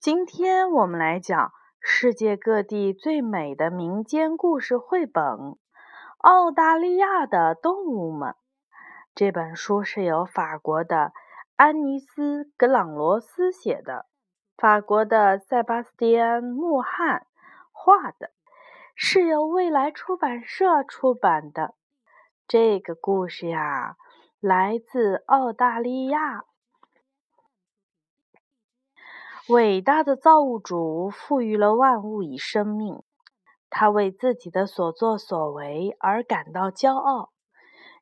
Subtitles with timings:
[0.00, 5.24] 今天我们来讲世界各地最美的民间故事绘本
[6.18, 8.30] 《澳大利亚的动物们》。
[9.14, 11.12] 这本书是由法国的
[11.56, 14.06] 安妮斯·格朗罗斯写的，
[14.56, 17.26] 法国的塞巴斯蒂安·穆汉
[17.72, 18.30] 画的，
[18.94, 21.74] 是由未来出版社出版的。
[22.48, 23.96] 这个故事呀，
[24.40, 26.44] 来自澳大利亚。
[29.48, 33.02] 伟大的造物主赋予了万物以生命，
[33.68, 37.30] 他为自己的所作所为而感到骄傲，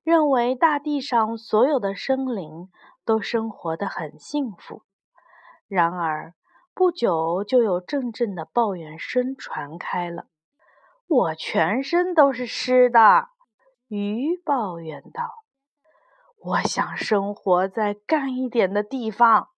[0.03, 2.69] 认为大地上所有的生灵
[3.05, 4.83] 都生活得很幸福。
[5.69, 6.35] 然而，
[6.75, 10.27] 不久就有阵阵的抱怨声传开了
[11.09, 13.29] ：“我全身都是湿的。”
[13.89, 15.31] 鱼抱怨道
[16.45, 19.49] ：“我想生活在干一点的地方。”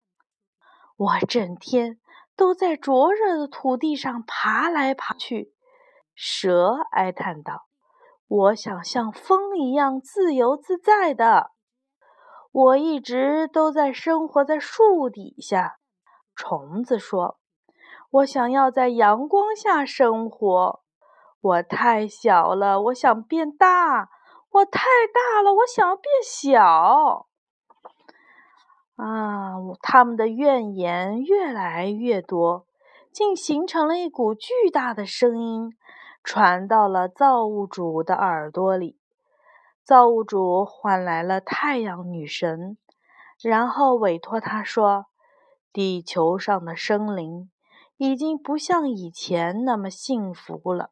[1.01, 1.99] 我整天
[2.37, 5.55] 都在灼热的土地上爬来爬去，
[6.15, 7.63] 蛇哀叹道
[8.29, 11.52] ：“我想像风一样自由自在的。”
[12.52, 15.79] 我一直都在生活在树底下，
[16.37, 17.39] 虫子说
[18.11, 20.83] ：“我想要在阳光下生活。”
[21.41, 24.11] 我太小了，我想变大；
[24.51, 24.83] 我太
[25.15, 27.30] 大了，我想要变小。
[29.01, 29.54] 啊！
[29.80, 32.66] 他们的怨言越来越多，
[33.10, 35.70] 竟形成了一股巨大的声音，
[36.23, 38.98] 传到了造物主的耳朵里。
[39.82, 42.76] 造物主唤来了太阳女神，
[43.43, 45.06] 然后委托她说
[45.73, 47.51] ：“地球上的生灵
[47.96, 50.90] 已经不像以前那么幸福了。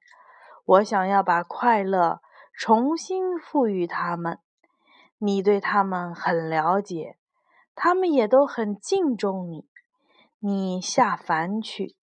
[0.64, 2.20] 我想要把快乐
[2.52, 4.38] 重新赋予他们。
[5.18, 7.16] 你对他们很了解。”
[7.80, 9.64] 他们也都很敬重你，
[10.40, 11.94] 你下凡去，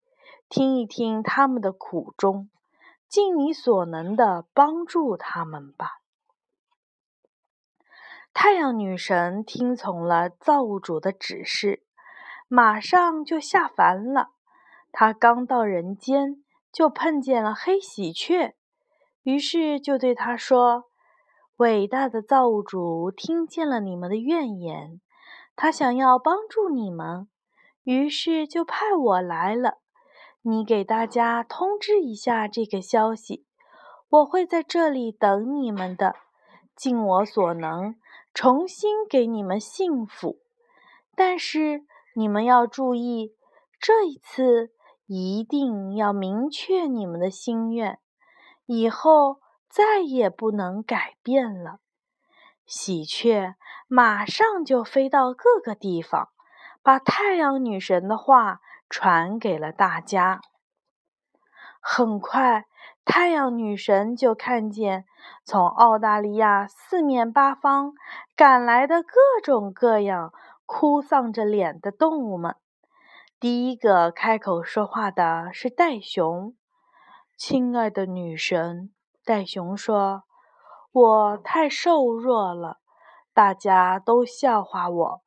[0.48, 2.50] 听一听他们的苦衷，
[3.10, 6.00] 尽你所能的帮助他们吧。
[8.34, 11.84] 太阳女神听从了造物主的指示，
[12.48, 14.30] 马上就下凡了。
[14.94, 18.56] 她刚到人间，就碰见了黑喜鹊，
[19.24, 20.86] 于是就对他说
[21.58, 25.02] ：“伟大的造物主听见了你们的怨言。”
[25.56, 27.28] 他想要帮助你们，
[27.84, 29.80] 于是就派我来了。
[30.42, 33.46] 你给大家通知一下这个消息，
[34.10, 36.16] 我会在这里等你们的，
[36.76, 37.96] 尽我所能
[38.34, 40.38] 重新给你们幸福。
[41.16, 43.36] 但是你们要注意，
[43.80, 44.72] 这一次
[45.08, 48.00] 一定要明确你们的心愿，
[48.66, 49.40] 以后
[49.70, 51.80] 再也不能改变了。
[52.66, 53.56] 喜鹊
[53.88, 56.30] 马上就飞到各个地方，
[56.82, 58.60] 把太阳女神的话
[58.90, 60.42] 传给了大家。
[61.80, 62.66] 很快，
[63.06, 65.06] 太阳女神就看见
[65.44, 67.94] 从澳大利亚四面八方
[68.36, 69.12] 赶来的各
[69.44, 70.34] 种各样
[70.66, 72.56] 哭丧着脸的动物们。
[73.40, 76.56] 第一个开口说话的是袋熊
[77.38, 78.92] ：“亲爱的女神，
[79.24, 80.24] 袋熊说。”
[80.96, 82.78] 我太瘦弱了，
[83.34, 85.22] 大家都笑话我。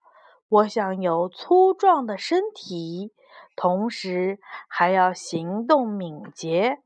[0.49, 3.13] 我想有粗壮的身体，
[3.55, 6.79] 同时还要行动敏捷，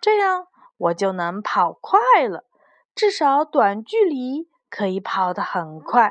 [0.00, 2.42] 这样我就能跑快了。
[2.92, 6.10] 至少短距离可以跑得很快。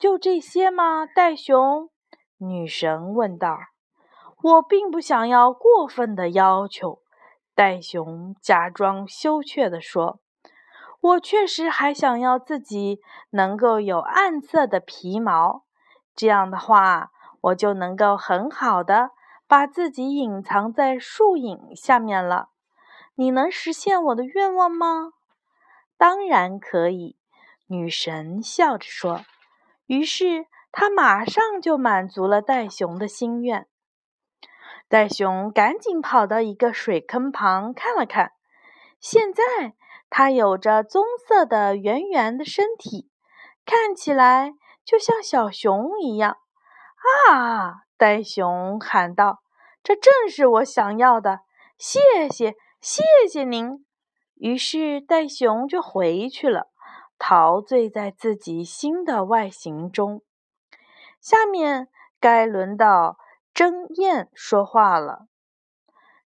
[0.00, 1.90] 就这些吗，袋熊？
[2.38, 3.56] 女神问道。
[4.42, 7.02] 我并不想要过分的要求，
[7.54, 10.18] 袋熊假装羞怯地说。
[11.02, 15.64] 我确实还想要自己能够有暗色的皮毛，
[16.14, 19.10] 这样的话，我就能够很好的
[19.48, 22.50] 把自己隐藏在树影下面了。
[23.16, 25.10] 你能实现我的愿望吗？
[25.98, 27.16] 当然可以，
[27.66, 29.22] 女神笑着说。
[29.86, 33.66] 于是，她马上就满足了袋熊的心愿。
[34.88, 38.34] 袋熊赶紧跑到一个水坑旁看了看，
[39.00, 39.74] 现在。
[40.14, 43.08] 它有着棕色的圆圆的身体，
[43.64, 44.52] 看起来
[44.84, 46.36] 就像小熊一样。
[47.30, 47.84] 啊！
[47.96, 49.40] 袋熊喊道
[49.82, 51.40] ：“这正是我想要的！
[51.78, 53.86] 谢谢，谢谢您。”
[54.36, 56.68] 于是袋熊就回去了，
[57.18, 60.22] 陶醉在自己新的外形中。
[61.22, 61.88] 下面
[62.20, 63.16] 该轮到
[63.54, 65.26] 真燕说话了：“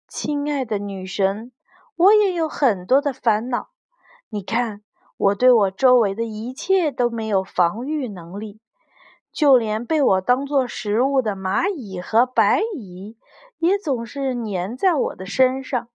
[0.09, 1.53] 亲爱的女神，
[1.95, 3.71] 我也有很多的烦恼。”
[4.29, 4.83] 你看，
[5.17, 8.61] 我对我周围的一切都没有防御能力，
[9.33, 13.17] 就连被我当做食物的蚂蚁和白蚁，
[13.59, 15.89] 也总是粘在我的身上。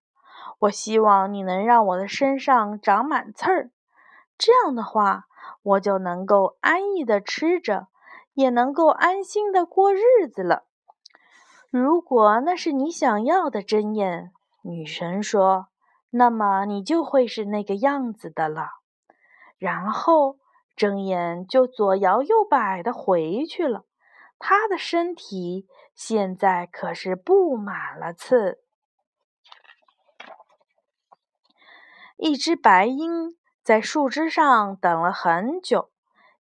[0.60, 3.72] 我希望你能让我的身上长满刺儿，
[4.38, 5.26] 这样的话，
[5.64, 7.88] 我就能够安逸的吃着，
[8.34, 10.64] 也能够安心的过日子了。
[11.70, 14.32] 如果那是你想要的针眼，
[14.62, 15.68] 女神说，
[16.12, 18.68] 那么你就会是那个样子的了。
[19.58, 20.38] 然后。
[20.74, 23.86] 睁眼就左摇右摆的回去了。
[24.40, 28.64] 他的身体现在可是布满了刺。
[32.18, 35.92] 一只白鹰在树枝上等了很久，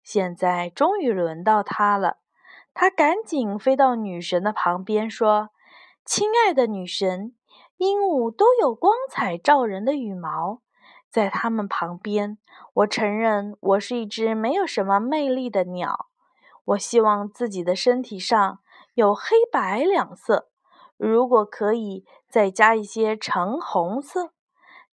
[0.02, 2.18] 现在终于轮到它了。
[2.72, 5.50] 它赶紧飞到女神的旁边，说
[6.06, 7.34] ：“亲爱的女神，
[7.80, 10.60] 鹦鹉都有光彩照人的羽毛。”
[11.10, 12.36] 在它们旁边，
[12.74, 16.08] 我承认我是一只没有什么魅力的鸟。
[16.66, 18.60] 我希望自己的身体上
[18.94, 20.50] 有黑白两色，
[20.96, 24.32] 如果可以再加一些橙红色。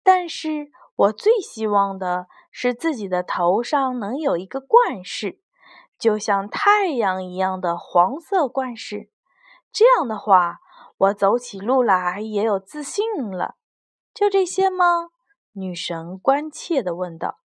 [0.03, 5.41] 但是我最希望的是自己的头上能有一个冠饰，
[5.99, 9.11] 就像太阳一样的黄色冠饰。
[9.71, 10.61] 这样的话，
[10.99, 13.57] 我走起路来也有自信了。
[14.15, 15.09] 就这些吗？
[15.53, 17.39] 女神关切地问道：“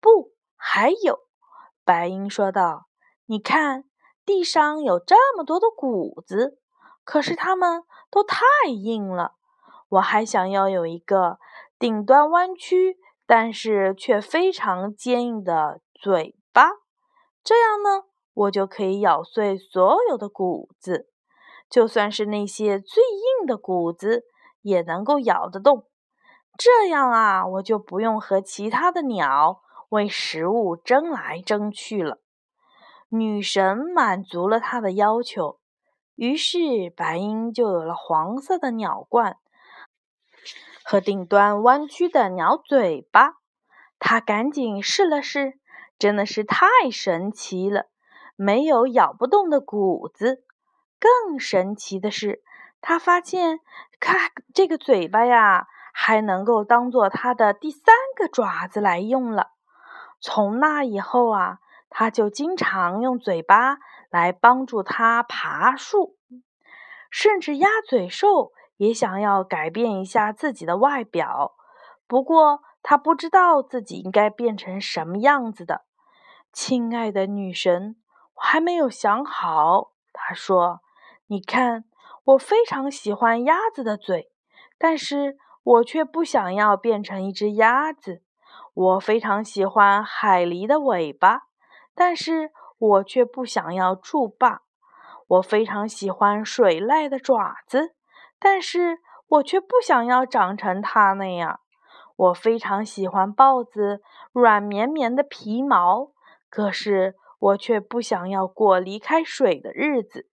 [0.00, 1.20] 不，还有。”
[1.84, 2.86] 白鹰说道
[3.26, 3.84] ：“你看，
[4.24, 6.58] 地上有这么多的谷子，
[7.04, 9.34] 可是它们都太硬了。
[9.88, 11.38] 我还想要有一个
[11.78, 16.70] 顶端弯曲，但是却非常坚硬的嘴巴，
[17.42, 21.11] 这样呢，我就可以咬碎所有的谷子，
[21.72, 24.24] 就算是那些最硬的谷子，
[24.60, 25.86] 也能够咬得动。”
[26.58, 32.20] 这样啊，我就不用和其他的鸟为食物争来争去了。
[33.08, 35.60] 女神满足了他的要求，
[36.14, 36.58] 于是
[36.94, 39.38] 白鹰就有了黄色的鸟冠
[40.84, 43.36] 和顶端弯曲的鸟嘴巴。
[43.98, 45.58] 他赶紧试了试，
[45.98, 47.86] 真的是太神奇了，
[48.36, 50.44] 没有咬不动的谷子。
[51.02, 52.42] 更神奇的是，
[52.80, 53.58] 他发现，
[53.98, 55.66] 看这个嘴巴呀。
[55.94, 59.50] 还能够当做它的第三个爪子来用了。
[60.22, 61.58] 从那以后啊，
[61.90, 63.76] 他就经常用嘴巴
[64.08, 66.16] 来帮助它爬树。
[67.10, 71.52] 甚至鸭嘴兽也想要改变一下自己的外表，
[72.06, 75.84] 不过他不知道自己应该变成什么样子的。
[76.54, 77.96] 亲爱的女神，
[78.36, 79.92] 我还没有想好。
[80.14, 80.80] 他说
[81.32, 81.84] ：“你看，
[82.24, 84.30] 我非常喜欢鸭子的嘴，
[84.78, 88.20] 但是……”我却不想要变成一只鸭子。
[88.74, 91.42] 我非常喜欢海狸的尾巴，
[91.94, 94.62] 但是我却不想要筑坝。
[95.28, 97.94] 我非常喜欢水濑的爪子，
[98.40, 98.98] 但是
[99.28, 101.60] 我却不想要长成它那样。
[102.16, 104.02] 我非常喜欢豹子
[104.32, 106.10] 软绵绵的皮毛，
[106.50, 110.28] 可是我却不想要过离开水的日子。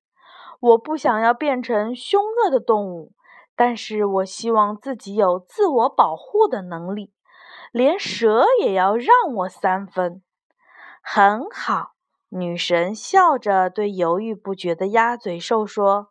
[0.59, 3.13] 我不想要变成凶恶的动物。
[3.55, 7.11] 但是我希望自己有自我保护的能力，
[7.73, 10.23] 连蛇也要让我三分。
[11.01, 11.91] 很好，
[12.29, 16.07] 女神笑着对犹豫不决的鸭嘴兽说：“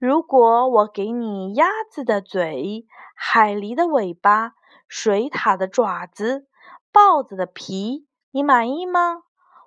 [0.00, 4.54] 如果我给你鸭子的嘴、海狸的尾巴、
[4.88, 6.48] 水獭的爪子、
[6.90, 9.22] 豹子的皮，你满意吗？”“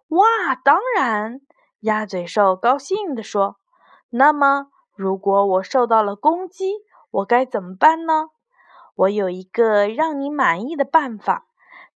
[0.10, 1.40] 哇，当然！”
[1.80, 3.56] 鸭嘴兽高兴地说。
[4.16, 6.74] “那么，如果我受到了攻击？”
[7.10, 8.30] 我该怎么办呢？
[8.96, 11.46] 我有一个让你满意的办法，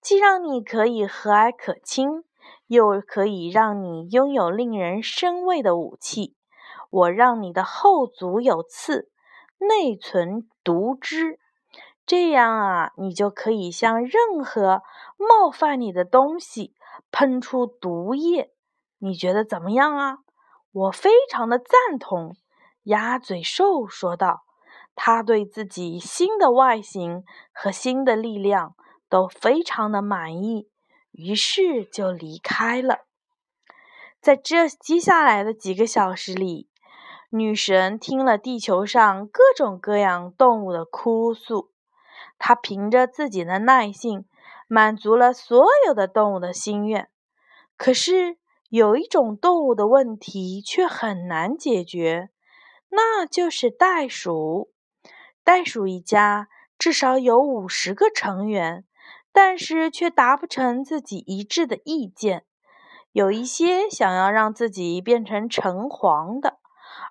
[0.02, 2.24] 既让你可以和蔼可亲，
[2.68, 6.36] 又可以让你拥有令人生畏的武器。
[6.90, 9.10] 我让你的后足有刺，
[9.58, 11.40] 内存毒汁，
[12.06, 14.84] 这样啊，你就可以向任何
[15.18, 16.76] 冒犯你的东西
[17.12, 18.54] 喷出毒液。
[19.00, 20.20] 你觉得怎么样啊？
[20.78, 22.36] 我非常的赞同。
[22.84, 24.44] 鸭嘴兽说道。
[25.00, 28.74] 他对自己新的外形和新的力量
[29.08, 30.68] 都非常的满意，
[31.12, 33.02] 于是就离开了。
[34.20, 36.68] 在这接下来的几个小时里，
[37.30, 41.70] 女神听了地球上各种各样动物的哭诉，
[42.40, 44.26] 她凭着自己的耐性，
[44.68, 47.08] 满足了所有的动物的心愿。
[47.78, 52.30] 可是有一种动物的问题却很难解决，
[52.90, 54.72] 那就是袋鼠。
[55.44, 58.84] 袋鼠一家至少有五十个成员，
[59.32, 62.44] 但是却达不成自己一致的意见。
[63.14, 66.60] 有一些想要让自己变成橙黄的，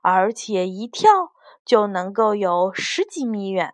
[0.02, 1.08] 而且一跳
[1.64, 3.70] 就能够有十几米远；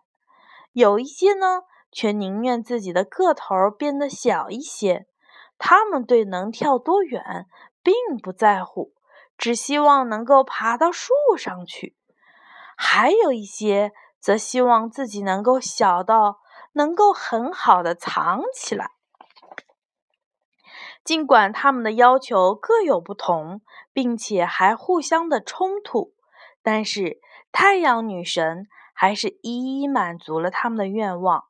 [0.71, 5.05] 有一些呢，却宁愿自己的个头变得小一些。
[5.59, 7.45] 他们对能跳多远
[7.83, 8.93] 并不在乎，
[9.37, 11.95] 只希望能够爬到树上去。
[12.75, 16.39] 还有一些则希望自己能够小到
[16.71, 18.91] 能够很好的藏起来。
[21.03, 23.61] 尽管他们的要求各有不同，
[23.91, 26.13] 并且还互相的冲突，
[26.61, 27.19] 但是
[27.51, 31.43] 太阳女神还是一一满足了他们的愿望。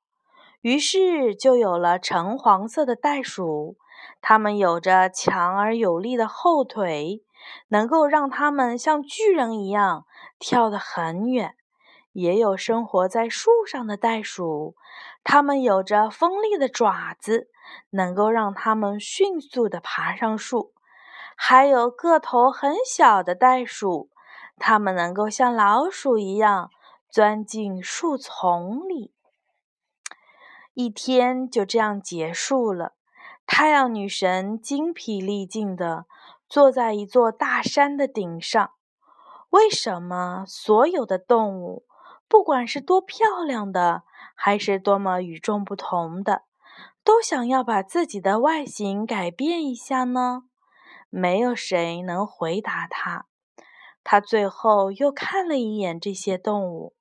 [0.62, 3.78] 于是就有了橙黄色的袋鼠。
[4.22, 7.24] 它们有着强而有力的后腿，
[7.68, 10.06] 能够让它们像巨人一样
[10.40, 11.56] 跳得很远。
[12.12, 14.76] 也有生活在树上的袋鼠，
[15.24, 17.50] 它们有着锋利的爪子。
[17.92, 20.74] 能够让它们迅速地爬上树，
[21.36, 24.10] 还有个头很小的袋鼠，
[24.58, 26.70] 它们能够像老鼠一样
[27.10, 29.14] 钻进树丛里。
[30.74, 32.94] 一天就这样结束了，
[33.56, 36.08] 太阳女神精疲力尽地
[36.50, 38.72] 坐在一座大山的顶上。
[39.52, 41.86] 为什么所有的动物，
[42.28, 46.46] 不管是多漂亮的，还是多么与众不同的？
[47.04, 50.46] 都想要把自己的外形改变一下呢？
[51.12, 53.28] 没有谁能回答他。
[54.04, 56.96] 他最后又看了一眼这些动物，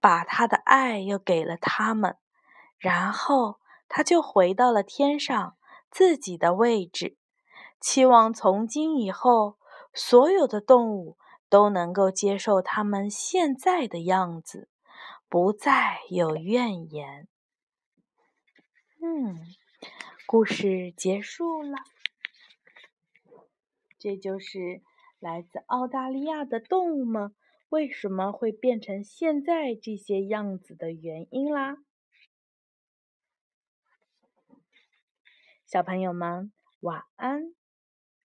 [0.00, 2.16] 把他的爱又给了他们，
[2.78, 5.56] 然后他就回到了天上
[5.94, 7.16] 自己的位置，
[7.80, 9.58] 期望从今以后
[9.92, 11.16] 所有的动物
[11.48, 14.68] 都能够接受它们现在的样子，
[15.28, 17.28] 不再有怨言。
[19.00, 19.38] 嗯，
[20.26, 21.78] 故事结束了。
[23.96, 24.82] 这就是
[25.20, 27.32] 来自澳大利亚的动物们
[27.68, 31.76] 为什么会变成现在这些样子的原因啦。
[35.74, 36.52] 小朋友们，
[36.82, 37.53] 晚安。